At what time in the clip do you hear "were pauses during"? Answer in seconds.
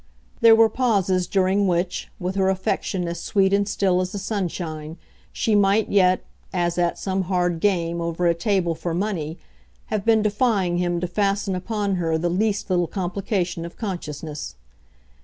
0.55-1.67